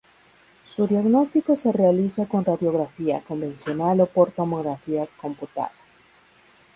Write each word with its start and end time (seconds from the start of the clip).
Su 0.63 0.87
diagnóstico 0.87 1.55
se 1.55 1.71
realiza 1.71 2.27
con 2.27 2.43
radiografía 2.43 3.21
convencional 3.21 4.01
o 4.01 4.07
por 4.07 4.31
tomografía 4.31 5.07
computada. 5.17 5.71